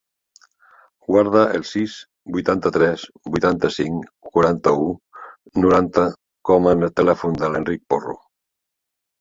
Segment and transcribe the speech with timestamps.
[1.07, 1.97] Guarda el sis,
[2.37, 3.03] vuitanta-tres,
[3.35, 4.89] vuitanta-cinc, quaranta-u,
[5.67, 6.07] noranta
[6.53, 8.19] com a telèfon de l'Enric Porro.